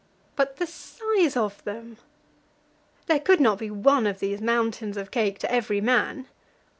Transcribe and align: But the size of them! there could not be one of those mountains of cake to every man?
But 0.35 0.55
the 0.57 0.65
size 0.65 1.37
of 1.37 1.63
them! 1.63 1.97
there 3.05 3.19
could 3.19 3.39
not 3.39 3.59
be 3.59 3.69
one 3.69 4.07
of 4.07 4.19
those 4.19 4.41
mountains 4.41 4.97
of 4.97 5.11
cake 5.11 5.37
to 5.37 5.51
every 5.51 5.79
man? 5.79 6.25